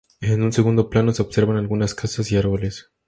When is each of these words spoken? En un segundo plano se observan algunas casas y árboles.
En 0.19 0.41
un 0.41 0.51
segundo 0.51 0.89
plano 0.89 1.13
se 1.13 1.21
observan 1.21 1.57
algunas 1.57 1.93
casas 1.93 2.31
y 2.31 2.35
árboles. 2.37 2.89